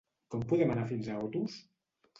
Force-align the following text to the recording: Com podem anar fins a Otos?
Com 0.35 0.45
podem 0.53 0.73
anar 0.77 0.87
fins 0.93 1.13
a 1.17 1.21
Otos? 1.29 1.63